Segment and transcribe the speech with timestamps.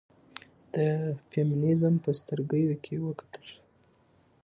[0.73, 0.75] د
[1.29, 3.61] فيمنيزم په سترګيو کې وکتل شو